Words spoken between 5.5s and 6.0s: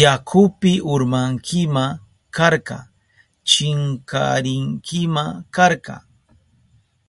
karka.